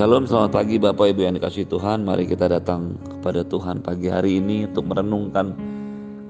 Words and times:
Shalom, 0.00 0.24
selamat 0.24 0.56
pagi 0.56 0.80
Bapak 0.80 1.12
Ibu 1.12 1.28
yang 1.28 1.36
dikasih 1.36 1.68
Tuhan. 1.68 2.08
Mari 2.08 2.24
kita 2.24 2.48
datang 2.48 2.96
kepada 3.04 3.44
Tuhan 3.44 3.84
pagi 3.84 4.08
hari 4.08 4.40
ini 4.40 4.64
untuk 4.64 4.88
merenungkan 4.88 5.52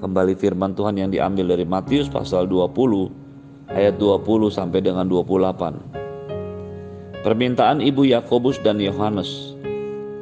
kembali 0.03 0.35
firman 0.35 0.75
Tuhan 0.75 0.99
yang 0.99 1.07
diambil 1.07 1.55
dari 1.55 1.63
Matius 1.63 2.11
pasal 2.11 2.51
20 2.51 2.67
ayat 3.71 3.95
20 3.95 4.27
sampai 4.51 4.83
dengan 4.83 5.07
28. 5.07 7.23
Permintaan 7.23 7.79
Ibu 7.79 8.11
Yakobus 8.11 8.59
dan 8.59 8.75
Yohanes 8.83 9.55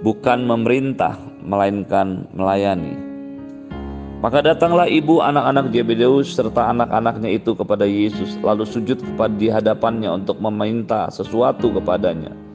bukan 0.05 0.45
memerintah 0.45 1.17
melainkan 1.41 2.29
melayani. 2.37 2.93
Maka 4.21 4.45
datanglah 4.45 4.85
ibu 4.85 5.25
anak-anak 5.25 5.73
Zebedeus 5.73 6.37
serta 6.37 6.69
anak-anaknya 6.69 7.33
itu 7.33 7.57
kepada 7.57 7.89
Yesus 7.89 8.37
lalu 8.45 8.69
sujud 8.69 9.01
kepada 9.01 9.33
di 9.33 9.49
hadapannya 9.49 10.21
untuk 10.21 10.37
meminta 10.37 11.09
sesuatu 11.09 11.73
kepadanya. 11.73 12.48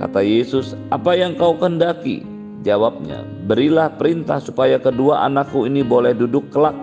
Kata 0.00 0.24
Yesus, 0.24 0.72
"Apa 0.88 1.12
yang 1.12 1.36
kau 1.36 1.52
kendaki?" 1.60 2.24
Jawabnya, 2.64 3.20
"Berilah 3.44 3.92
perintah 4.00 4.40
supaya 4.40 4.80
kedua 4.80 5.28
anakku 5.28 5.68
ini 5.68 5.84
boleh 5.84 6.16
duduk 6.16 6.48
kelak 6.48 6.76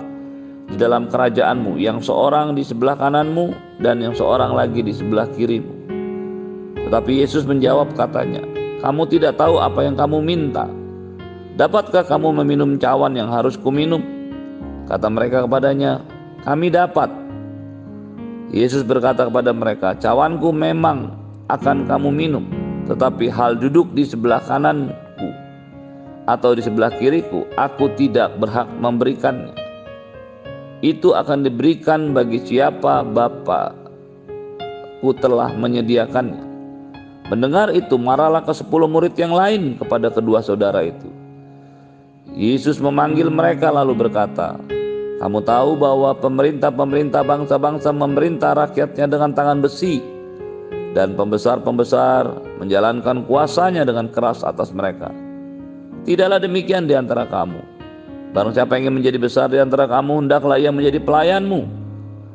di 0.69 0.77
dalam 0.77 1.09
kerajaanmu, 1.09 1.81
yang 1.81 1.97
seorang 1.97 2.53
di 2.53 2.61
sebelah 2.61 2.93
kananmu 2.93 3.57
dan 3.81 4.05
yang 4.05 4.13
seorang 4.13 4.53
lagi 4.53 4.85
di 4.85 4.93
sebelah 4.93 5.25
kirimu." 5.33 5.73
Tetapi 6.77 7.11
Yesus 7.17 7.49
menjawab 7.49 7.97
katanya, 7.97 8.45
"Kamu 8.85 9.09
tidak 9.09 9.41
tahu 9.41 9.57
apa 9.57 9.81
yang 9.81 9.97
kamu 9.97 10.21
minta. 10.21 10.69
Dapatkah 11.57 12.05
kamu 12.05 12.45
meminum 12.45 12.77
cawan 12.77 13.17
yang 13.17 13.33
harus 13.33 13.57
kuminum?" 13.57 14.05
Kata 14.85 15.09
mereka 15.09 15.49
kepadanya, 15.49 16.05
"Kami 16.45 16.69
dapat." 16.69 17.09
Yesus 18.53 18.85
berkata 18.85 19.25
kepada 19.25 19.51
mereka, 19.57 19.97
"Cawanku 19.97 20.53
memang 20.53 21.17
akan 21.51 21.87
kamu 21.89 22.09
minum, 22.13 22.45
tetapi 22.87 23.27
hal 23.27 23.59
duduk 23.59 23.91
di 23.91 24.07
sebelah 24.07 24.39
kananku 24.39 25.29
atau 26.27 26.55
di 26.55 26.63
sebelah 26.63 26.91
kiriku, 26.95 27.47
aku 27.55 27.87
tidak 27.95 28.35
berhak 28.39 28.67
memberikannya. 28.79 29.55
Itu 30.83 31.15
akan 31.15 31.47
diberikan 31.47 32.13
bagi 32.13 32.37
siapa 32.43 33.01
Bapakku 33.03 33.79
telah 35.19 35.51
menyediakannya. 35.55 36.47
Mendengar 37.27 37.75
itu, 37.75 37.99
marahlah 37.99 38.39
ke 38.43 38.55
sepuluh 38.55 38.87
murid 38.87 39.15
yang 39.19 39.35
lain 39.35 39.75
kepada 39.75 40.07
kedua 40.07 40.39
saudara 40.39 40.79
itu. 40.83 41.11
Yesus 42.31 42.79
memanggil 42.79 43.27
mereka 43.27 43.67
lalu 43.71 44.07
berkata, 44.07 44.55
Kamu 45.17 45.41
tahu 45.41 45.75
bahwa 45.81 46.13
pemerintah-pemerintah 46.13 47.25
bangsa-bangsa 47.25 47.89
memerintah 47.89 48.53
rakyatnya 48.53 49.09
dengan 49.09 49.33
tangan 49.33 49.59
besi, 49.65 49.99
dan 50.97 51.13
pembesar-pembesar 51.13 52.25
menjalankan 52.57 53.21
kuasanya 53.29 53.85
dengan 53.85 54.09
keras 54.09 54.41
atas 54.41 54.73
mereka. 54.73 55.13
Tidaklah 56.09 56.41
demikian 56.41 56.89
di 56.89 56.97
antara 56.97 57.29
kamu. 57.29 57.61
Barang 58.33 58.57
siapa 58.57 58.81
ingin 58.81 58.97
menjadi 58.97 59.21
besar 59.21 59.53
di 59.53 59.61
antara 59.61 59.85
kamu, 59.85 60.25
hendaklah 60.25 60.57
ia 60.57 60.73
menjadi 60.73 60.97
pelayanmu. 60.97 61.61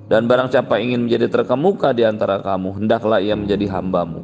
Dan 0.07 0.31
barang 0.31 0.55
siapa 0.55 0.79
ingin 0.79 1.11
menjadi 1.11 1.27
terkemuka 1.27 1.91
di 1.91 2.07
antara 2.07 2.39
kamu, 2.39 2.79
hendaklah 2.79 3.19
ia 3.19 3.35
menjadi 3.35 3.67
hambamu. 3.67 4.23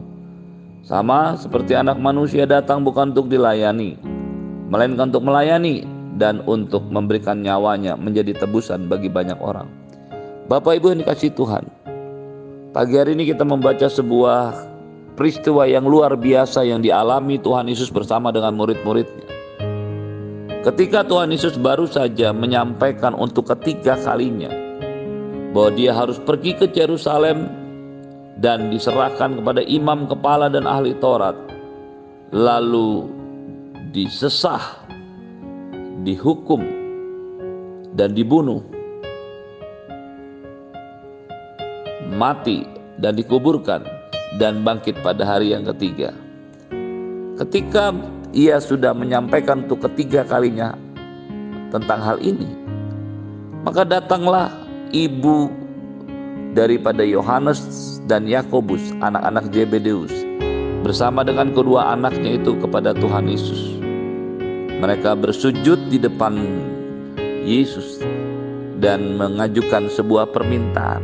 Sama 0.86 1.34
seperti 1.34 1.74
anak 1.74 1.98
manusia 1.98 2.46
datang 2.46 2.86
bukan 2.86 3.10
untuk 3.10 3.26
dilayani, 3.26 3.98
melainkan 4.70 5.10
untuk 5.10 5.26
melayani 5.26 5.82
dan 6.14 6.46
untuk 6.46 6.86
memberikan 6.86 7.42
nyawanya 7.42 7.98
menjadi 7.98 8.38
tebusan 8.38 8.86
bagi 8.86 9.10
banyak 9.10 9.36
orang. 9.42 9.66
Bapak 10.46 10.78
Ibu 10.78 10.94
yang 10.94 11.00
dikasih 11.04 11.34
Tuhan, 11.34 11.66
Pagi 12.68 13.00
hari 13.00 13.16
ini 13.16 13.24
kita 13.24 13.48
membaca 13.48 13.88
sebuah 13.88 14.52
peristiwa 15.16 15.64
yang 15.64 15.88
luar 15.88 16.20
biasa 16.20 16.68
yang 16.68 16.84
dialami 16.84 17.40
Tuhan 17.40 17.64
Yesus 17.64 17.88
bersama 17.88 18.28
dengan 18.28 18.52
murid-muridnya. 18.60 19.24
Ketika 20.68 21.00
Tuhan 21.00 21.32
Yesus 21.32 21.56
baru 21.56 21.88
saja 21.88 22.28
menyampaikan 22.36 23.16
untuk 23.16 23.48
ketiga 23.56 23.96
kalinya 24.04 24.52
bahwa 25.56 25.70
dia 25.80 25.96
harus 25.96 26.20
pergi 26.20 26.60
ke 26.60 26.68
Yerusalem 26.68 27.48
dan 28.36 28.68
diserahkan 28.68 29.40
kepada 29.40 29.64
imam 29.64 30.04
kepala 30.04 30.52
dan 30.52 30.68
ahli 30.68 30.92
Taurat, 31.00 31.40
lalu 32.36 33.08
disesah, 33.96 34.60
dihukum, 36.04 36.60
dan 37.96 38.12
dibunuh 38.12 38.60
mati 42.18 42.66
dan 42.98 43.14
dikuburkan 43.14 43.86
dan 44.42 44.66
bangkit 44.66 44.98
pada 45.06 45.22
hari 45.22 45.54
yang 45.54 45.62
ketiga. 45.70 46.10
Ketika 47.38 47.94
ia 48.34 48.58
sudah 48.58 48.90
menyampaikan 48.90 49.64
untuk 49.64 49.86
ketiga 49.86 50.26
kalinya 50.26 50.74
tentang 51.70 52.02
hal 52.02 52.18
ini, 52.18 52.50
maka 53.62 53.86
datanglah 53.86 54.50
ibu 54.90 55.48
daripada 56.58 57.06
Yohanes 57.06 57.62
dan 58.10 58.26
Yakobus, 58.26 58.82
anak-anak 58.98 59.54
Zebedeus, 59.54 60.10
bersama 60.82 61.22
dengan 61.22 61.54
kedua 61.54 61.94
anaknya 61.94 62.42
itu 62.42 62.58
kepada 62.58 62.90
Tuhan 62.98 63.30
Yesus. 63.30 63.78
Mereka 64.78 65.18
bersujud 65.18 65.78
di 65.90 65.98
depan 65.98 66.38
Yesus 67.46 68.02
dan 68.78 69.18
mengajukan 69.18 69.90
sebuah 69.90 70.30
permintaan 70.30 71.02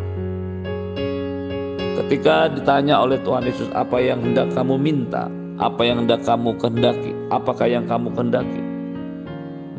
Ketika 2.04 2.52
ditanya 2.52 3.00
oleh 3.00 3.16
Tuhan 3.24 3.48
Yesus 3.48 3.72
apa 3.72 3.96
yang 3.96 4.20
hendak 4.20 4.52
kamu 4.52 4.76
minta, 4.76 5.24
apa 5.56 5.88
yang 5.88 6.04
hendak 6.04 6.20
kamu 6.28 6.52
kehendaki, 6.60 7.16
apakah 7.32 7.64
yang 7.64 7.88
kamu 7.88 8.12
kehendaki? 8.12 8.60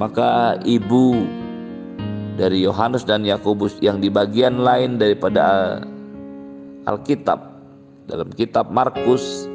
Maka 0.01 0.57
ibu 0.65 1.21
dari 2.33 2.65
Yohanes 2.65 3.05
dan 3.05 3.29
Yakobus 3.29 3.77
yang 3.77 4.01
di 4.01 4.09
bagian 4.09 4.57
lain 4.57 4.97
daripada 4.97 5.77
Alkitab 6.89 7.45
dalam 8.09 8.33
kitab 8.33 8.73
Markus 8.73 9.45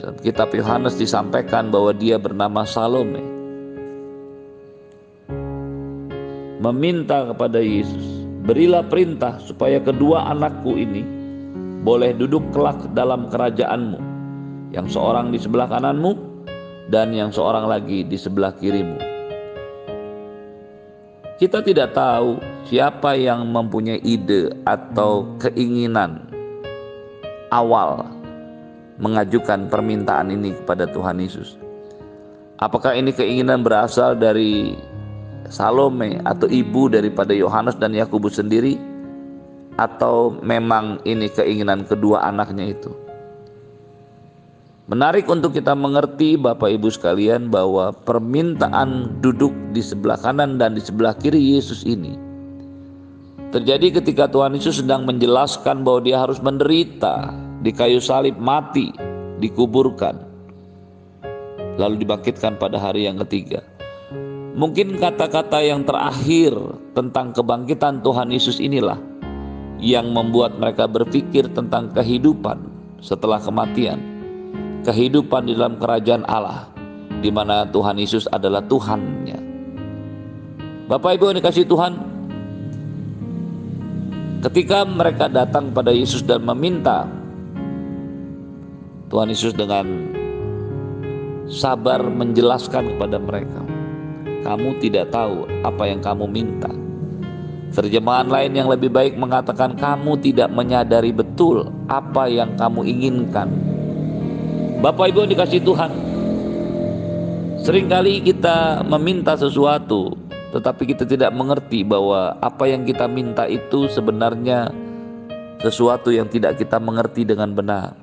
dalam 0.00 0.16
kitab 0.24 0.48
Yohanes 0.56 0.96
disampaikan 0.96 1.68
bahwa 1.68 1.92
dia 1.92 2.16
bernama 2.16 2.64
Salome. 2.64 3.20
Meminta 6.56 7.28
kepada 7.28 7.60
Yesus 7.60 8.24
berilah 8.48 8.80
perintah 8.80 9.36
supaya 9.44 9.76
kedua 9.76 10.24
anakku 10.32 10.72
ini 10.80 11.19
boleh 11.80 12.12
duduk 12.12 12.44
kelak 12.52 12.76
dalam 12.92 13.32
kerajaanmu, 13.32 13.98
yang 14.76 14.84
seorang 14.86 15.32
di 15.32 15.38
sebelah 15.40 15.68
kananmu 15.68 16.12
dan 16.92 17.14
yang 17.16 17.32
seorang 17.32 17.64
lagi 17.70 18.04
di 18.04 18.18
sebelah 18.20 18.52
kirimu. 18.52 18.98
Kita 21.40 21.64
tidak 21.64 21.96
tahu 21.96 22.36
siapa 22.68 23.16
yang 23.16 23.48
mempunyai 23.48 24.04
ide 24.04 24.52
atau 24.68 25.24
keinginan 25.40 26.28
awal 27.48 28.04
mengajukan 29.00 29.72
permintaan 29.72 30.28
ini 30.28 30.52
kepada 30.52 30.84
Tuhan 30.84 31.16
Yesus. 31.16 31.56
Apakah 32.60 32.92
ini 32.92 33.16
keinginan 33.16 33.64
berasal 33.64 34.20
dari 34.20 34.76
Salome 35.48 36.20
atau 36.28 36.44
ibu 36.46 36.92
daripada 36.92 37.32
Yohanes 37.32 37.74
dan 37.80 37.96
Yakobus 37.96 38.36
sendiri? 38.36 38.89
Atau 39.78 40.34
memang 40.42 40.98
ini 41.06 41.30
keinginan 41.30 41.86
kedua 41.86 42.26
anaknya 42.26 42.74
itu. 42.74 42.90
Menarik 44.90 45.30
untuk 45.30 45.54
kita 45.54 45.78
mengerti 45.78 46.34
Bapak 46.34 46.66
Ibu 46.66 46.90
sekalian 46.90 47.46
bahwa 47.46 47.94
permintaan 47.94 49.22
duduk 49.22 49.54
di 49.70 49.78
sebelah 49.78 50.18
kanan 50.18 50.58
dan 50.58 50.74
di 50.74 50.82
sebelah 50.82 51.14
kiri 51.14 51.38
Yesus 51.38 51.86
ini 51.86 52.30
terjadi 53.50 54.02
ketika 54.02 54.30
Tuhan 54.30 54.54
Yesus 54.54 54.82
sedang 54.82 55.06
menjelaskan 55.06 55.82
bahwa 55.82 56.00
dia 56.06 56.22
harus 56.22 56.38
menderita 56.38 57.34
di 57.60 57.74
kayu 57.74 57.98
salib 57.98 58.38
mati, 58.38 58.94
dikuburkan, 59.42 60.16
lalu 61.76 62.06
dibangkitkan 62.06 62.56
pada 62.56 62.78
hari 62.78 63.10
yang 63.10 63.18
ketiga. 63.26 63.60
Mungkin 64.54 64.98
kata-kata 64.98 65.62
yang 65.62 65.86
terakhir 65.86 66.54
tentang 66.94 67.30
kebangkitan 67.30 68.02
Tuhan 68.02 68.34
Yesus 68.34 68.58
inilah 68.58 68.98
yang 69.80 70.12
membuat 70.12 70.60
mereka 70.60 70.84
berpikir 70.84 71.48
tentang 71.56 71.88
kehidupan 71.96 72.60
setelah 73.00 73.40
kematian, 73.40 73.96
kehidupan 74.84 75.48
di 75.48 75.56
dalam 75.56 75.80
kerajaan 75.80 76.28
Allah, 76.28 76.68
di 77.24 77.32
mana 77.32 77.64
Tuhan 77.64 77.96
Yesus 77.96 78.28
adalah 78.28 78.60
Tuhannya. 78.60 79.40
Bapak 80.84 81.16
Ibu 81.16 81.32
yang 81.32 81.38
dikasih 81.40 81.64
Tuhan, 81.64 81.92
ketika 84.44 84.84
mereka 84.84 85.32
datang 85.32 85.72
pada 85.72 85.96
Yesus 85.96 86.20
dan 86.20 86.44
meminta, 86.44 87.08
Tuhan 89.08 89.32
Yesus 89.32 89.56
dengan 89.56 89.88
sabar 91.48 92.04
menjelaskan 92.04 92.94
kepada 92.94 93.16
mereka, 93.16 93.64
"Kamu 94.44 94.76
tidak 94.78 95.08
tahu 95.08 95.48
apa 95.64 95.82
yang 95.88 96.04
kamu 96.04 96.28
minta." 96.28 96.89
Terjemahan 97.70 98.26
lain 98.26 98.50
yang 98.50 98.66
lebih 98.66 98.90
baik 98.90 99.14
mengatakan 99.14 99.78
kamu 99.78 100.18
tidak 100.18 100.50
menyadari 100.50 101.14
betul 101.14 101.70
apa 101.86 102.26
yang 102.26 102.58
kamu 102.58 102.82
inginkan. 102.82 103.46
Bapak 104.82 105.14
Ibu 105.14 105.22
yang 105.22 105.32
dikasih 105.38 105.62
Tuhan, 105.62 105.92
sering 107.62 107.86
kali 107.86 108.26
kita 108.26 108.82
meminta 108.82 109.38
sesuatu, 109.38 110.18
tetapi 110.50 110.82
kita 110.90 111.06
tidak 111.06 111.30
mengerti 111.30 111.86
bahwa 111.86 112.34
apa 112.42 112.66
yang 112.66 112.82
kita 112.82 113.06
minta 113.06 113.46
itu 113.46 113.86
sebenarnya 113.86 114.74
sesuatu 115.62 116.10
yang 116.10 116.26
tidak 116.26 116.58
kita 116.58 116.82
mengerti 116.82 117.22
dengan 117.22 117.54
benar. 117.54 117.94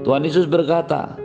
Tuhan 0.00 0.24
Yesus 0.24 0.48
berkata, 0.48 1.18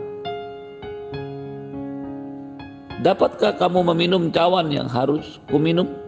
Dapatkah 3.00 3.56
kamu 3.56 3.94
meminum 3.94 4.28
cawan 4.28 4.68
yang 4.68 4.90
harus 4.90 5.40
kuminum? 5.48 6.01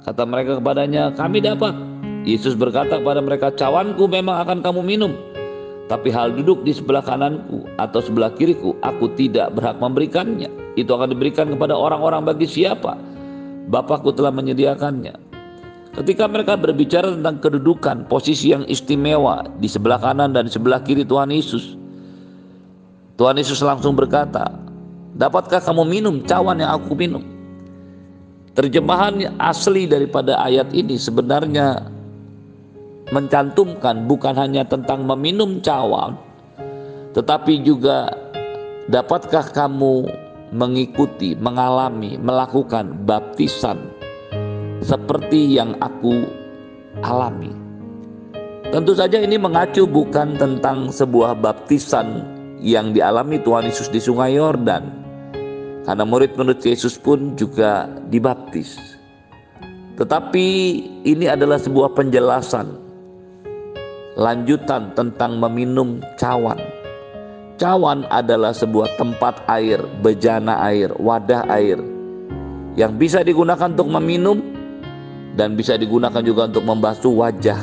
Kata 0.00 0.24
mereka 0.24 0.56
kepadanya, 0.56 1.12
kami 1.12 1.44
dapat. 1.44 1.76
Yesus 2.24 2.56
berkata 2.56 3.00
kepada 3.00 3.20
mereka, 3.20 3.52
cawanku 3.52 4.08
memang 4.08 4.44
akan 4.44 4.58
kamu 4.64 4.80
minum. 4.84 5.12
Tapi 5.88 6.08
hal 6.14 6.32
duduk 6.38 6.62
di 6.62 6.70
sebelah 6.70 7.02
kananku 7.02 7.66
atau 7.76 7.98
sebelah 7.98 8.30
kiriku, 8.38 8.78
aku 8.80 9.10
tidak 9.18 9.52
berhak 9.58 9.76
memberikannya. 9.82 10.46
Itu 10.78 10.94
akan 10.94 11.10
diberikan 11.12 11.50
kepada 11.50 11.74
orang-orang 11.74 12.22
bagi 12.22 12.46
siapa? 12.46 12.94
Bapakku 13.66 14.14
telah 14.14 14.30
menyediakannya. 14.30 15.18
Ketika 15.90 16.30
mereka 16.30 16.54
berbicara 16.54 17.10
tentang 17.10 17.42
kedudukan, 17.42 18.06
posisi 18.06 18.54
yang 18.54 18.62
istimewa 18.70 19.42
di 19.58 19.66
sebelah 19.66 19.98
kanan 19.98 20.30
dan 20.30 20.46
di 20.46 20.52
sebelah 20.54 20.78
kiri 20.86 21.02
Tuhan 21.02 21.34
Yesus, 21.34 21.74
Tuhan 23.18 23.34
Yesus 23.34 23.58
langsung 23.60 23.98
berkata, 23.98 24.46
Dapatkah 25.18 25.58
kamu 25.58 25.82
minum 25.90 26.22
cawan 26.22 26.62
yang 26.62 26.70
aku 26.78 26.94
minum? 26.94 27.39
Terjemahan 28.50 29.38
asli 29.38 29.86
daripada 29.86 30.34
ayat 30.42 30.74
ini 30.74 30.98
sebenarnya 30.98 31.86
mencantumkan 33.14 34.10
bukan 34.10 34.34
hanya 34.34 34.66
tentang 34.66 35.06
meminum 35.06 35.62
cawan, 35.62 36.18
tetapi 37.14 37.62
juga 37.62 38.10
dapatkah 38.90 39.54
kamu 39.54 40.10
mengikuti, 40.50 41.38
mengalami, 41.38 42.18
melakukan 42.18 43.06
baptisan 43.06 43.78
seperti 44.82 45.54
yang 45.54 45.78
aku 45.78 46.26
alami. 47.06 47.54
Tentu 48.70 48.94
saja 48.94 49.18
ini 49.18 49.38
mengacu 49.38 49.86
bukan 49.86 50.38
tentang 50.38 50.90
sebuah 50.90 51.38
baptisan 51.38 52.22
yang 52.62 52.94
dialami 52.94 53.38
Tuhan 53.42 53.66
Yesus 53.66 53.90
di 53.90 53.98
Sungai 53.98 54.38
Yordan, 54.38 54.99
karena 55.84 56.04
murid-murid 56.04 56.60
Yesus 56.60 57.00
pun 57.00 57.36
juga 57.36 57.88
dibaptis. 58.12 58.76
Tetapi 59.96 60.46
ini 61.04 61.28
adalah 61.28 61.60
sebuah 61.60 61.92
penjelasan 61.92 62.72
lanjutan 64.16 64.92
tentang 64.96 65.36
meminum 65.40 66.00
cawan. 66.16 66.60
Cawan 67.60 68.08
adalah 68.08 68.56
sebuah 68.56 68.88
tempat 68.96 69.44
air, 69.52 69.80
bejana 70.00 70.56
air, 70.64 70.88
wadah 70.96 71.44
air 71.52 71.76
yang 72.78 72.96
bisa 72.96 73.20
digunakan 73.20 73.68
untuk 73.68 73.92
meminum 74.00 74.38
dan 75.34 75.52
bisa 75.58 75.74
digunakan 75.76 76.24
juga 76.24 76.48
untuk 76.48 76.64
membasuh 76.64 77.12
wajah. 77.12 77.60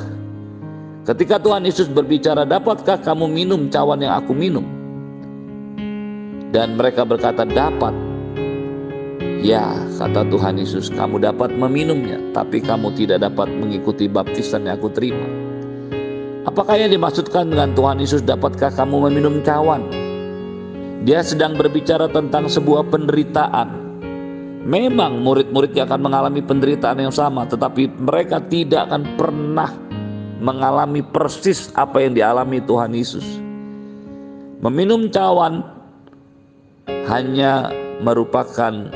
Ketika 1.08 1.40
Tuhan 1.40 1.64
Yesus 1.64 1.88
berbicara, 1.88 2.44
"Dapatkah 2.44 3.00
kamu 3.00 3.31
minum 3.31 3.72
cawan 3.72 4.04
yang 4.04 4.14
aku 4.19 4.36
minum?" 4.36 4.66
Dan 6.52 6.75
mereka 6.75 7.08
berkata, 7.08 7.48
"Dapat." 7.48 8.06
Ya, 9.45 9.86
kata 10.01 10.25
Tuhan 10.34 10.57
Yesus, 10.57 10.89
kamu 10.89 11.22
dapat 11.22 11.54
meminumnya, 11.54 12.18
tapi 12.34 12.57
kamu 12.57 12.89
tidak 12.98 13.22
dapat 13.22 13.45
mengikuti 13.54 14.10
baptisan 14.10 14.66
yang 14.66 14.81
aku 14.81 14.89
terima. 14.89 15.24
Apakah 16.50 16.80
yang 16.80 16.89
dimaksudkan 16.89 17.54
dengan 17.54 17.78
Tuhan 17.78 18.01
Yesus 18.01 18.25
dapatkah 18.25 18.74
kamu 18.74 19.12
meminum 19.12 19.45
cawan? 19.45 19.86
Dia 21.06 21.22
sedang 21.22 21.54
berbicara 21.54 22.10
tentang 22.10 22.50
sebuah 22.50 22.89
penderitaan. 22.89 23.86
Memang 24.66 25.22
murid-muridnya 25.22 25.86
akan 25.86 26.01
mengalami 26.01 26.42
penderitaan 26.42 26.98
yang 26.98 27.13
sama, 27.13 27.45
tetapi 27.45 27.94
mereka 28.01 28.42
tidak 28.42 28.90
akan 28.90 29.06
pernah 29.22 29.69
mengalami 30.42 31.06
persis 31.06 31.69
apa 31.78 32.01
yang 32.01 32.18
dialami 32.18 32.57
Tuhan 32.66 32.92
Yesus. 32.92 33.24
Meminum 34.66 35.13
cawan 35.13 35.62
hanya 37.06 37.69
merupakan 38.01 38.92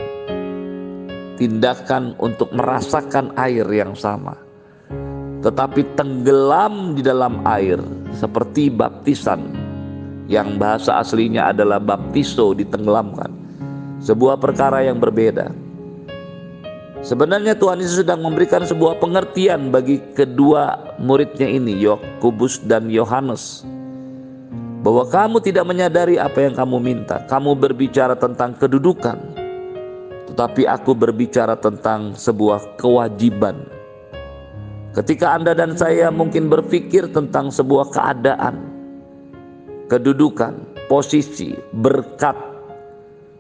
tindakan 1.41 2.13
untuk 2.21 2.53
merasakan 2.53 3.33
air 3.33 3.65
yang 3.73 3.97
sama, 3.97 4.38
tetapi 5.41 5.81
tenggelam 5.97 6.93
di 6.93 7.01
dalam 7.01 7.41
air 7.49 7.81
seperti 8.13 8.69
baptisan 8.69 9.49
yang 10.29 10.61
bahasa 10.61 11.01
aslinya 11.01 11.49
adalah 11.49 11.81
baptiso 11.81 12.53
ditenggelamkan. 12.53 13.33
Sebuah 14.05 14.38
perkara 14.38 14.85
yang 14.85 15.01
berbeda. 15.01 15.49
Sebenarnya 17.01 17.57
Tuhan 17.57 17.81
Yesus 17.81 18.05
sedang 18.05 18.21
memberikan 18.21 18.61
sebuah 18.61 19.01
pengertian 19.01 19.73
bagi 19.73 19.97
kedua 20.13 20.94
muridnya 21.01 21.49
ini, 21.49 21.81
Yakobus 21.81 22.61
dan 22.69 22.94
Yohanes. 22.94 23.65
Bahwa 24.85 25.09
kamu 25.09 25.41
tidak 25.41 25.65
menyadari 25.65 26.21
apa 26.21 26.45
yang 26.45 26.53
kamu 26.53 26.77
minta. 26.77 27.21
Kamu 27.25 27.57
berbicara 27.57 28.13
tentang 28.17 28.53
kedudukan, 28.57 29.17
tetapi 30.31 30.63
aku 30.63 30.95
berbicara 30.95 31.60
tentang 31.60 32.16
sebuah 32.16 32.80
kewajiban. 32.80 33.68
Ketika 34.95 35.36
Anda 35.36 35.51
dan 35.51 35.75
saya 35.75 36.07
mungkin 36.07 36.48
berpikir 36.48 37.12
tentang 37.12 37.51
sebuah 37.51 37.92
keadaan, 37.92 38.56
kedudukan, 39.92 40.56
posisi, 40.88 41.51
berkat, 41.75 42.36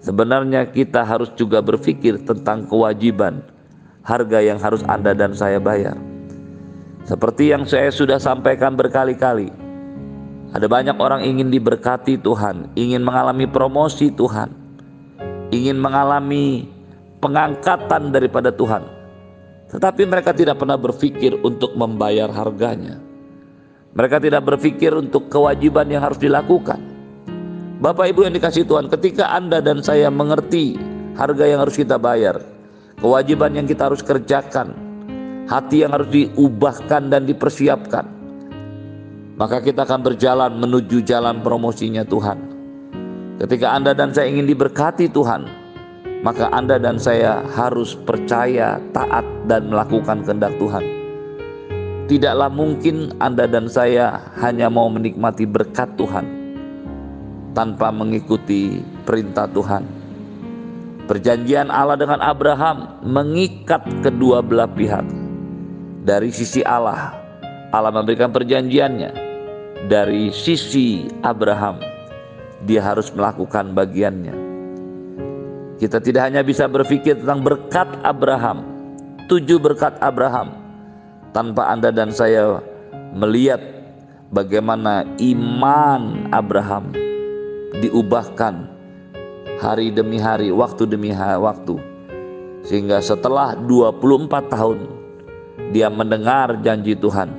sebenarnya 0.03 0.67
kita 0.67 1.07
harus 1.07 1.31
juga 1.39 1.63
berpikir 1.63 2.27
tentang 2.27 2.67
kewajiban, 2.67 3.39
harga 4.03 4.39
yang 4.43 4.59
harus 4.59 4.83
Anda 4.91 5.15
dan 5.15 5.31
saya 5.31 5.63
bayar. 5.63 5.95
Seperti 7.07 7.55
yang 7.55 7.63
saya 7.63 7.87
sudah 7.87 8.19
sampaikan 8.19 8.75
berkali-kali, 8.75 9.47
ada 10.51 10.67
banyak 10.67 10.99
orang 10.99 11.23
ingin 11.23 11.47
diberkati 11.47 12.19
Tuhan, 12.19 12.67
ingin 12.75 12.99
mengalami 12.99 13.47
promosi 13.47 14.11
Tuhan, 14.11 14.51
ingin 15.51 15.79
mengalami 15.79 16.67
pengangkatan 17.21 18.09
daripada 18.09 18.49
Tuhan. 18.49 18.83
Tetapi 19.71 20.03
mereka 20.03 20.35
tidak 20.35 20.59
pernah 20.59 20.75
berpikir 20.75 21.39
untuk 21.45 21.77
membayar 21.79 22.27
harganya. 22.27 22.99
Mereka 23.95 24.19
tidak 24.19 24.43
berpikir 24.43 24.91
untuk 24.91 25.31
kewajiban 25.31 25.87
yang 25.87 26.03
harus 26.03 26.19
dilakukan. 26.19 26.81
Bapak 27.79 28.11
Ibu 28.11 28.27
yang 28.27 28.35
dikasih 28.35 28.67
Tuhan, 28.67 28.91
ketika 28.91 29.31
Anda 29.31 29.63
dan 29.63 29.79
saya 29.79 30.11
mengerti 30.11 30.75
harga 31.15 31.45
yang 31.47 31.63
harus 31.63 31.79
kita 31.79 31.95
bayar, 31.95 32.41
kewajiban 32.99 33.55
yang 33.55 33.65
kita 33.65 33.89
harus 33.89 34.03
kerjakan, 34.03 34.75
hati 35.47 35.83
yang 35.83 35.91
harus 35.95 36.07
diubahkan 36.11 37.09
dan 37.09 37.25
dipersiapkan, 37.25 38.05
maka 39.35 39.57
kita 39.63 39.87
akan 39.87 40.05
berjalan 40.05 40.51
menuju 40.61 41.01
jalan 41.03 41.41
promosinya 41.41 42.05
Tuhan. 42.05 42.37
Ketika 43.41 43.73
Anda 43.73 43.97
dan 43.97 44.13
saya 44.13 44.29
ingin 44.29 44.45
diberkati 44.45 45.09
Tuhan, 45.09 45.60
maka 46.21 46.53
Anda 46.53 46.77
dan 46.77 47.01
saya 47.01 47.41
harus 47.57 47.97
percaya, 47.97 48.77
taat, 48.93 49.25
dan 49.49 49.73
melakukan 49.73 50.21
kehendak 50.21 50.53
Tuhan. 50.61 50.85
Tidaklah 52.05 52.49
mungkin 52.51 53.15
Anda 53.17 53.49
dan 53.49 53.65
saya 53.65 54.21
hanya 54.37 54.69
mau 54.69 54.91
menikmati 54.91 55.49
berkat 55.49 55.97
Tuhan 55.97 56.25
tanpa 57.57 57.89
mengikuti 57.89 58.83
perintah 59.07 59.49
Tuhan. 59.49 59.83
Perjanjian 61.09 61.73
Allah 61.73 61.97
dengan 61.99 62.21
Abraham 62.23 63.01
mengikat 63.03 63.83
kedua 64.05 64.39
belah 64.45 64.69
pihak. 64.69 65.03
Dari 66.05 66.29
sisi 66.31 66.61
Allah, 66.63 67.15
Allah 67.73 67.91
memberikan 67.91 68.31
perjanjiannya. 68.31 69.33
Dari 69.89 70.29
sisi 70.29 71.09
Abraham, 71.25 71.81
dia 72.69 72.85
harus 72.85 73.09
melakukan 73.11 73.73
bagiannya. 73.73 74.40
Kita 75.81 75.97
tidak 75.97 76.29
hanya 76.29 76.45
bisa 76.45 76.69
berpikir 76.69 77.17
tentang 77.25 77.41
berkat 77.41 77.89
Abraham, 78.05 78.61
tujuh 79.25 79.57
berkat 79.57 79.97
Abraham, 79.97 80.53
tanpa 81.33 81.73
Anda 81.73 81.89
dan 81.89 82.13
saya 82.13 82.61
melihat 83.17 83.57
bagaimana 84.29 85.09
iman 85.17 86.29
Abraham 86.29 86.93
diubahkan 87.81 88.69
hari 89.57 89.89
demi 89.89 90.21
hari, 90.21 90.53
waktu 90.53 90.85
demi 90.85 91.17
waktu. 91.17 91.81
Sehingga 92.61 93.01
setelah 93.01 93.57
24 93.57 94.53
tahun 94.53 94.85
dia 95.73 95.89
mendengar 95.89 96.61
janji 96.61 96.93
Tuhan, 96.93 97.33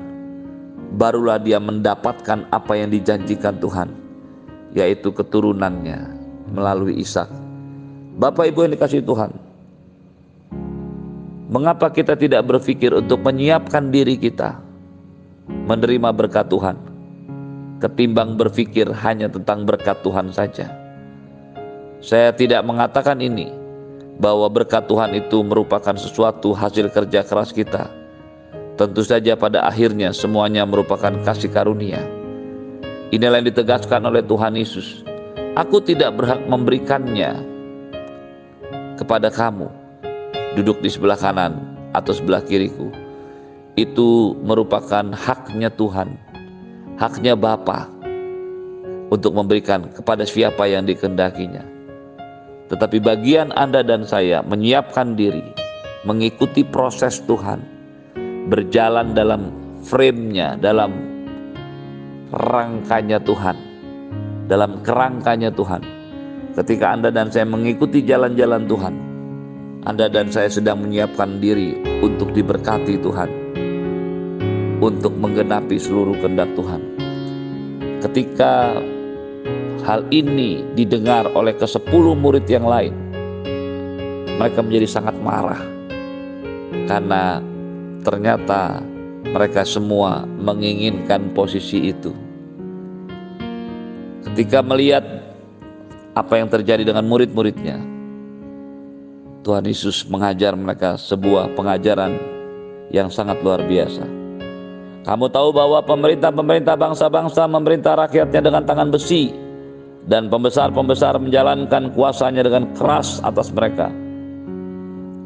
barulah 0.99 1.38
dia 1.38 1.62
mendapatkan 1.62 2.50
apa 2.50 2.72
yang 2.75 2.90
dijanjikan 2.90 3.62
Tuhan, 3.62 3.94
yaitu 4.75 5.14
keturunannya 5.14 6.11
melalui 6.50 6.99
Ishak. 6.99 7.41
Bapak 8.12 8.49
Ibu 8.52 8.69
yang 8.69 8.73
dikasih 8.76 9.00
Tuhan, 9.04 9.33
mengapa 11.49 11.88
kita 11.88 12.16
tidak 12.16 12.45
berpikir 12.45 12.92
untuk 12.92 13.25
menyiapkan 13.25 13.88
diri 13.88 14.21
kita 14.21 14.61
menerima 15.49 16.12
berkat 16.12 16.49
Tuhan? 16.49 16.92
ketimbang 17.83 18.38
berpikir 18.38 18.87
hanya 18.95 19.26
tentang 19.26 19.66
berkat 19.66 19.99
Tuhan 20.07 20.31
saja. 20.31 20.71
Saya 21.99 22.31
tidak 22.31 22.62
mengatakan 22.62 23.19
ini 23.19 23.50
bahwa 24.23 24.47
berkat 24.47 24.87
Tuhan 24.87 25.19
itu 25.19 25.42
merupakan 25.42 25.99
sesuatu 25.99 26.54
hasil 26.54 26.95
kerja 26.95 27.26
keras 27.26 27.50
kita. 27.50 27.90
Tentu 28.78 29.02
saja 29.02 29.35
pada 29.35 29.66
akhirnya 29.66 30.14
semuanya 30.14 30.62
merupakan 30.62 31.11
kasih 31.26 31.50
karunia. 31.50 31.99
Inilah 33.12 33.42
yang 33.42 33.50
ditegaskan 33.50 34.07
oleh 34.07 34.23
Tuhan 34.25 34.57
Yesus. 34.57 35.02
Aku 35.59 35.85
tidak 35.85 36.16
berhak 36.16 36.40
memberikannya 36.49 37.51
kepada 39.02 39.28
kamu. 39.28 39.66
Duduk 40.54 40.78
di 40.78 40.88
sebelah 40.88 41.18
kanan 41.18 41.59
atau 41.90 42.14
sebelah 42.14 42.40
kiriku. 42.47 42.88
Itu 43.75 44.38
merupakan 44.47 45.02
haknya 45.16 45.68
Tuhan 45.75 46.32
haknya 47.02 47.35
Bapa 47.35 47.90
untuk 49.11 49.35
memberikan 49.37 49.90
kepada 49.92 50.23
siapa 50.23 50.71
yang 50.71 50.87
dikendakinya. 50.87 51.66
Tetapi 52.71 53.02
bagian 53.02 53.52
Anda 53.52 53.85
dan 53.85 54.06
saya 54.09 54.40
menyiapkan 54.47 55.18
diri, 55.18 55.44
mengikuti 56.09 56.64
proses 56.64 57.21
Tuhan, 57.28 57.61
berjalan 58.49 59.12
dalam 59.12 59.52
frame-nya, 59.85 60.56
dalam 60.56 60.94
rangkanya 62.32 63.21
Tuhan, 63.21 63.56
dalam 64.49 64.80
kerangkanya 64.80 65.52
Tuhan. 65.52 65.82
Ketika 66.52 66.92
Anda 66.92 67.09
dan 67.09 67.32
saya 67.32 67.49
mengikuti 67.49 68.04
jalan-jalan 68.04 68.68
Tuhan, 68.68 68.94
Anda 69.88 70.12
dan 70.12 70.28
saya 70.28 70.52
sedang 70.52 70.85
menyiapkan 70.85 71.40
diri 71.40 71.80
untuk 72.04 72.28
diberkati 72.37 73.00
Tuhan 73.00 73.30
untuk 74.85 75.16
menggenapi 75.16 75.80
seluruh 75.80 76.12
kehendak 76.21 76.52
Tuhan. 76.52 76.82
Ketika 78.04 78.76
hal 79.88 80.04
ini 80.12 80.61
didengar 80.76 81.32
oleh 81.32 81.56
ke 81.56 81.64
sepuluh 81.64 82.12
murid 82.12 82.44
yang 82.44 82.68
lain, 82.68 82.92
mereka 84.37 84.61
menjadi 84.61 85.00
sangat 85.00 85.16
marah 85.25 85.62
karena 86.85 87.40
ternyata 88.04 88.85
mereka 89.25 89.64
semua 89.64 90.28
menginginkan 90.28 91.32
posisi 91.32 91.97
itu. 91.97 92.12
Ketika 94.28 94.61
melihat 94.61 95.21
apa 96.12 96.35
yang 96.37 96.49
terjadi 96.49 96.85
dengan 96.85 97.04
murid-muridnya, 97.09 97.81
Tuhan 99.45 99.64
Yesus 99.64 100.04
mengajar 100.09 100.57
mereka 100.57 101.00
sebuah 101.00 101.57
pengajaran 101.57 102.16
yang 102.92 103.09
sangat 103.09 103.40
luar 103.40 103.64
biasa 103.64 104.23
kamu 105.02 105.35
tahu 105.35 105.50
bahwa 105.50 105.83
pemerintah-pemerintah 105.83 106.78
bangsa-bangsa 106.78 107.50
memerintah 107.50 108.07
rakyatnya 108.07 108.38
dengan 108.38 108.62
tangan 108.62 108.95
besi 108.95 109.35
dan 110.07 110.31
pembesar-pembesar 110.31 111.19
menjalankan 111.19 111.90
kuasanya 111.90 112.47
dengan 112.47 112.71
keras 112.78 113.19
atas 113.26 113.50
mereka. 113.50 113.90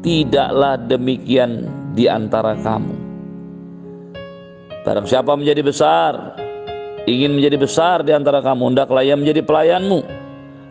Tidaklah 0.01 0.81
demikian 0.81 1.69
di 1.93 2.09
antara 2.09 2.57
kamu. 2.57 2.95
Barang 4.81 5.05
siapa 5.05 5.37
menjadi 5.37 5.61
besar, 5.61 6.33
ingin 7.05 7.37
menjadi 7.37 7.57
besar 7.61 8.01
di 8.01 8.17
antara 8.17 8.41
kamu, 8.41 8.73
hendaklah 8.73 9.05
ia 9.05 9.13
menjadi 9.13 9.45
pelayanmu. 9.45 10.01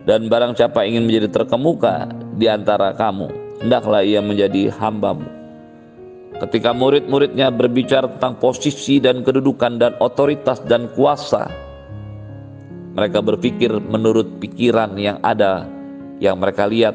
Dan 0.07 0.31
barang 0.31 0.55
siapa 0.55 0.87
ingin 0.87 1.03
menjadi 1.03 1.29
terkemuka 1.35 2.07
di 2.39 2.47
antara 2.47 2.95
kamu, 2.95 3.27
hendaklah 3.59 4.07
ia 4.07 4.23
menjadi 4.23 4.71
hambamu. 4.71 5.27
Ketika 6.37 6.71
murid-muridnya 6.71 7.51
berbicara 7.51 8.07
tentang 8.15 8.39
posisi 8.39 9.03
dan 9.03 9.27
kedudukan 9.27 9.83
dan 9.83 9.99
otoritas 9.99 10.63
dan 10.71 10.87
kuasa, 10.95 11.51
mereka 12.95 13.19
berpikir 13.19 13.73
menurut 13.83 14.39
pikiran 14.39 14.95
yang 14.95 15.19
ada, 15.27 15.67
yang 16.23 16.39
mereka 16.39 16.71
lihat, 16.71 16.95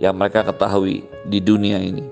yang 0.00 0.16
mereka 0.16 0.46
ketahui 0.48 1.04
di 1.28 1.36
dunia 1.36 1.84
ini. 1.84 2.06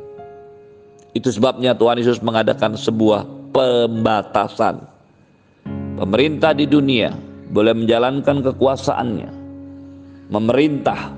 Itu 1.17 1.33
sebabnya 1.33 1.73
Tuhan 1.73 1.97
Yesus 1.97 2.21
mengadakan 2.21 2.77
sebuah 2.77 3.25
pembatasan. 3.57 4.85
Pemerintah 5.97 6.53
di 6.53 6.69
dunia 6.69 7.15
boleh 7.51 7.73
menjalankan 7.73 8.47
kekuasaannya, 8.47 9.40
memerintah, 10.31 11.11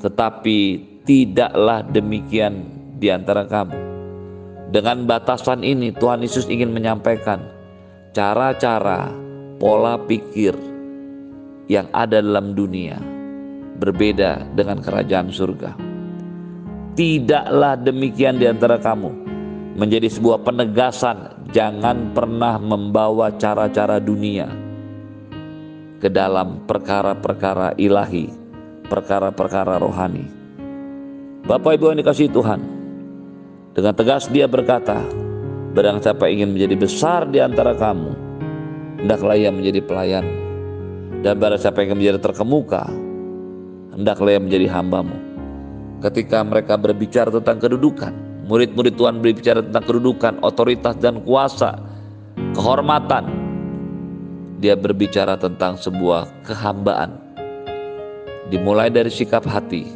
tetapi 0.00 0.58
tidaklah 1.04 1.84
demikian 1.84 2.64
di 2.96 3.12
antara 3.12 3.44
kamu. 3.44 3.78
Dengan 4.72 5.04
batasan 5.04 5.60
ini 5.60 5.92
Tuhan 5.92 6.24
Yesus 6.24 6.48
ingin 6.48 6.72
menyampaikan 6.72 7.44
cara-cara 8.16 9.12
pola 9.60 10.00
pikir 10.00 10.56
yang 11.68 11.84
ada 11.92 12.24
dalam 12.24 12.56
dunia 12.56 12.96
berbeda 13.76 14.48
dengan 14.56 14.80
kerajaan 14.80 15.28
surga. 15.28 15.76
Tidaklah 16.96 17.76
demikian 17.84 18.40
di 18.40 18.48
antara 18.48 18.80
kamu 18.80 19.12
menjadi 19.76 20.08
sebuah 20.08 20.44
penegasan. 20.44 21.44
Jangan 21.52 22.16
pernah 22.16 22.56
membawa 22.56 23.28
cara-cara 23.36 24.00
dunia 24.00 24.61
ke 26.02 26.10
dalam 26.10 26.66
perkara-perkara 26.66 27.78
ilahi, 27.78 28.26
perkara-perkara 28.90 29.78
rohani. 29.78 30.26
Bapak 31.46 31.78
Ibu 31.78 31.94
yang 31.94 32.02
dikasih 32.02 32.26
Tuhan, 32.34 32.58
dengan 33.78 33.94
tegas 33.94 34.26
dia 34.26 34.50
berkata, 34.50 34.98
Barang 35.72 36.04
siapa 36.04 36.28
ingin 36.28 36.52
menjadi 36.52 36.76
besar 36.76 37.24
di 37.32 37.40
antara 37.40 37.72
kamu, 37.72 38.12
hendaklah 39.00 39.38
ia 39.38 39.48
menjadi 39.48 39.80
pelayan. 39.80 40.26
Dan 41.24 41.40
barang 41.40 41.56
siapa 41.56 41.80
ingin 41.80 41.96
menjadi 41.96 42.18
terkemuka, 42.20 42.84
hendaklah 43.96 44.36
ia 44.36 44.42
menjadi 44.42 44.68
hambamu. 44.68 45.16
Ketika 46.04 46.44
mereka 46.44 46.76
berbicara 46.76 47.32
tentang 47.32 47.56
kedudukan, 47.56 48.12
murid-murid 48.50 49.00
Tuhan 49.00 49.24
berbicara 49.24 49.64
tentang 49.64 49.84
kedudukan, 49.86 50.44
otoritas 50.44 50.98
dan 51.00 51.24
kuasa, 51.24 51.78
kehormatan. 52.52 53.41
Dia 54.62 54.78
berbicara 54.78 55.34
tentang 55.34 55.74
sebuah 55.74 56.46
kehambaan. 56.46 57.18
Dimulai 58.46 58.94
dari 58.94 59.10
sikap 59.10 59.42
hati. 59.42 59.90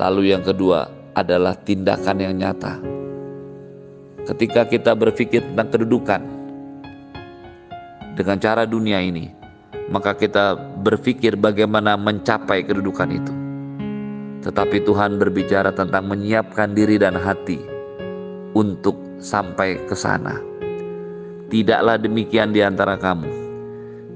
Lalu 0.00 0.32
yang 0.32 0.40
kedua, 0.40 0.88
adalah 1.12 1.52
tindakan 1.60 2.16
yang 2.24 2.40
nyata. 2.40 2.80
Ketika 4.24 4.64
kita 4.64 4.96
berpikir 4.96 5.44
tentang 5.44 5.68
kedudukan 5.68 6.24
dengan 8.16 8.40
cara 8.40 8.64
dunia 8.64 8.96
ini, 8.96 9.28
maka 9.92 10.16
kita 10.16 10.56
berpikir 10.80 11.36
bagaimana 11.36 12.00
mencapai 12.00 12.64
kedudukan 12.64 13.12
itu. 13.12 13.32
Tetapi 14.40 14.88
Tuhan 14.88 15.20
berbicara 15.20 15.68
tentang 15.76 16.08
menyiapkan 16.08 16.72
diri 16.72 16.96
dan 16.96 17.12
hati 17.12 17.60
untuk 18.56 18.96
sampai 19.20 19.84
ke 19.84 19.92
sana. 19.92 20.40
Tidaklah 21.52 22.00
demikian 22.00 22.56
di 22.56 22.64
antara 22.64 22.96
kamu. 22.96 23.45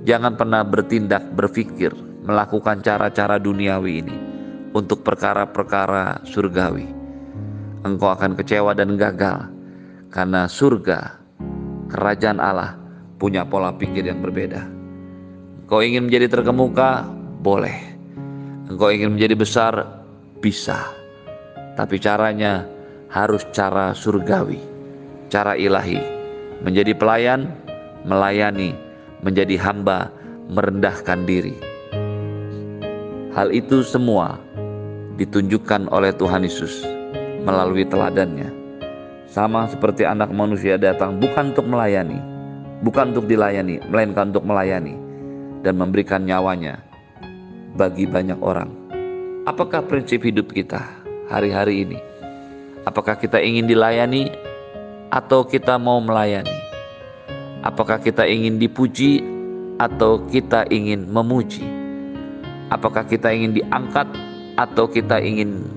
Jangan 0.09 0.33
pernah 0.41 0.65
bertindak, 0.65 1.37
berpikir, 1.37 1.93
melakukan 2.25 2.81
cara-cara 2.81 3.37
duniawi 3.37 4.01
ini 4.01 4.17
untuk 4.73 5.05
perkara-perkara 5.05 6.25
surgawi. 6.25 6.89
Engkau 7.85 8.13
akan 8.13 8.37
kecewa 8.37 8.73
dan 8.73 8.97
gagal 8.97 9.49
karena 10.09 10.49
surga, 10.49 11.21
kerajaan 11.93 12.41
Allah 12.41 12.77
punya 13.21 13.45
pola 13.45 13.77
pikir 13.77 14.09
yang 14.09 14.25
berbeda. 14.25 14.65
Engkau 15.69 15.81
ingin 15.85 16.09
menjadi 16.09 16.27
terkemuka, 16.33 17.05
boleh. 17.45 17.77
Engkau 18.73 18.89
ingin 18.89 19.17
menjadi 19.17 19.37
besar, 19.37 19.75
bisa. 20.41 20.81
Tapi 21.77 22.01
caranya 22.01 22.65
harus 23.13 23.45
cara 23.53 23.93
surgawi, 23.93 24.61
cara 25.29 25.61
ilahi. 25.61 26.01
Menjadi 26.61 26.93
pelayan, 26.93 27.53
melayani, 28.05 28.90
menjadi 29.21 29.57
hamba, 29.61 30.13
merendahkan 30.51 31.25
diri. 31.29 31.57
Hal 33.31 33.55
itu 33.55 33.87
semua 33.87 34.41
ditunjukkan 35.21 35.87
oleh 35.93 36.11
Tuhan 36.17 36.43
Yesus 36.43 36.83
melalui 37.47 37.87
teladannya. 37.87 38.51
Sama 39.31 39.71
seperti 39.71 40.03
anak 40.03 40.35
manusia 40.35 40.75
datang 40.75 41.23
bukan 41.23 41.55
untuk 41.55 41.71
melayani, 41.71 42.19
bukan 42.83 43.15
untuk 43.15 43.31
dilayani, 43.31 43.79
melainkan 43.87 44.35
untuk 44.35 44.43
melayani 44.43 44.99
dan 45.63 45.79
memberikan 45.79 46.27
nyawanya 46.27 46.83
bagi 47.79 48.11
banyak 48.11 48.37
orang. 48.43 48.75
Apakah 49.47 49.87
prinsip 49.87 50.27
hidup 50.27 50.51
kita 50.51 50.83
hari-hari 51.31 51.87
ini? 51.87 51.99
Apakah 52.85 53.15
kita 53.15 53.39
ingin 53.39 53.71
dilayani 53.71 54.35
atau 55.15 55.47
kita 55.47 55.79
mau 55.79 56.03
melayani? 56.03 56.60
Apakah 57.61 58.01
kita 58.01 58.25
ingin 58.25 58.57
dipuji 58.57 59.21
atau 59.77 60.25
kita 60.29 60.65
ingin 60.73 61.09
memuji? 61.09 61.65
Apakah 62.73 63.05
kita 63.05 63.29
ingin 63.35 63.61
diangkat 63.61 64.09
atau 64.57 64.89
kita 64.89 65.21
ingin 65.21 65.69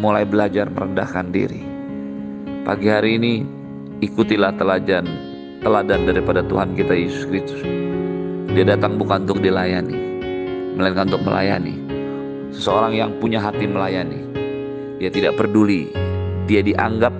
mulai 0.00 0.24
belajar 0.24 0.70
merendahkan 0.70 1.28
diri. 1.34 1.60
Pagi 2.64 2.88
hari 2.88 3.20
ini 3.20 3.42
ikutilah 4.00 4.54
teladan 4.56 5.04
teladan 5.60 6.08
daripada 6.08 6.40
Tuhan 6.46 6.72
kita 6.72 6.94
Yesus 6.96 7.24
Kristus. 7.28 7.60
Dia 8.56 8.64
datang 8.64 8.96
bukan 8.96 9.28
untuk 9.28 9.44
dilayani, 9.44 9.96
melainkan 10.78 11.12
untuk 11.12 11.24
melayani. 11.26 11.76
Seseorang 12.50 12.96
yang 12.96 13.10
punya 13.20 13.38
hati 13.38 13.68
melayani. 13.68 14.20
Dia 15.00 15.08
tidak 15.12 15.40
peduli 15.40 15.88
dia 16.50 16.66
dianggap, 16.66 17.14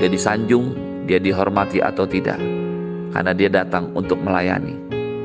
dia 0.00 0.08
disanjung, 0.08 0.72
dia 1.08 1.16
dihormati 1.16 1.80
atau 1.80 2.04
tidak. 2.04 2.36
Karena 3.08 3.32
dia 3.32 3.48
datang 3.48 3.88
untuk 3.96 4.20
melayani 4.20 4.76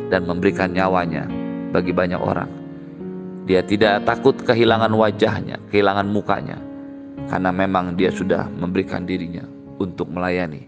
dan 0.07 0.23
memberikan 0.23 0.71
nyawanya 0.71 1.27
bagi 1.75 1.91
banyak 1.91 2.17
orang. 2.17 2.47
Dia 3.43 3.59
tidak 3.59 4.07
takut 4.07 4.39
kehilangan 4.39 4.95
wajahnya, 4.95 5.59
kehilangan 5.67 6.07
mukanya, 6.07 6.55
karena 7.27 7.51
memang 7.51 7.99
dia 7.99 8.07
sudah 8.07 8.47
memberikan 8.47 9.03
dirinya 9.03 9.43
untuk 9.83 10.07
melayani. 10.07 10.63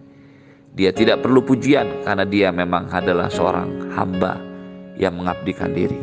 Dia 0.76 0.92
tidak 0.92 1.24
perlu 1.24 1.40
pujian 1.40 2.04
karena 2.04 2.28
dia 2.28 2.52
memang 2.52 2.92
adalah 2.92 3.32
seorang 3.32 3.96
hamba 3.96 4.36
yang 5.00 5.16
mengabdikan 5.16 5.72
diri. 5.72 5.96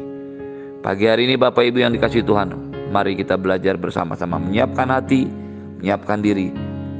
Pagi 0.80 1.04
hari 1.04 1.28
ini 1.28 1.36
Bapak 1.36 1.60
Ibu 1.60 1.84
yang 1.84 1.92
dikasih 1.92 2.24
Tuhan, 2.24 2.72
mari 2.88 3.20
kita 3.20 3.36
belajar 3.36 3.76
bersama-sama 3.76 4.40
menyiapkan 4.40 4.88
hati, 4.88 5.28
menyiapkan 5.76 6.24
diri, 6.24 6.48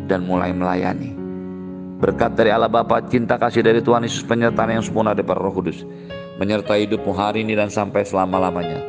dan 0.04 0.28
mulai 0.28 0.52
melayani. 0.52 1.21
Berkat 2.02 2.34
dari 2.34 2.50
Allah 2.50 2.66
Bapa, 2.66 2.98
cinta 3.06 3.38
kasih 3.38 3.62
dari 3.62 3.78
Tuhan 3.78 4.02
Yesus, 4.02 4.26
penyertaan 4.26 4.74
yang 4.74 4.82
sempurna 4.82 5.14
dari 5.14 5.22
Roh 5.22 5.54
Kudus, 5.54 5.86
menyertai 6.42 6.90
hidupmu 6.90 7.14
hari 7.14 7.46
ini 7.46 7.54
dan 7.54 7.70
sampai 7.70 8.02
selama-lamanya. 8.02 8.82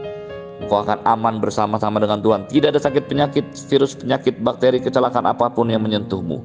Engkau 0.57 0.81
akan 0.81 1.05
aman 1.05 1.37
bersama-sama 1.37 2.01
dengan 2.01 2.25
Tuhan. 2.25 2.49
Tidak 2.49 2.73
ada 2.73 2.81
sakit 2.81 3.05
penyakit, 3.05 3.45
virus 3.69 3.93
penyakit, 3.93 4.41
bakteri, 4.41 4.81
kecelakaan 4.81 5.29
apa 5.29 5.45
pun 5.53 5.69
yang 5.69 5.85
menyentuhmu 5.85 6.41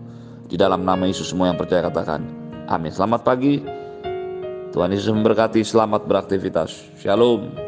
di 0.52 0.60
dalam 0.60 0.84
nama 0.84 1.08
Yesus 1.08 1.32
semua 1.32 1.48
yang 1.48 1.56
percaya 1.56 1.88
katakan 1.88 2.48
amin. 2.68 2.92
Selamat 2.92 3.24
pagi. 3.24 3.64
Tuhan 4.72 4.92
Yesus 4.92 5.08
memberkati. 5.10 5.64
Selamat 5.64 6.04
beraktivitas. 6.04 6.92
Shalom. 7.00 7.67